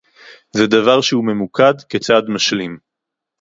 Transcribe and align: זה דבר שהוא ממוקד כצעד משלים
זה 0.51 0.67
דבר 0.67 1.01
שהוא 1.01 1.25
ממוקד 1.25 1.73
כצעד 1.89 2.23
משלים 2.29 2.77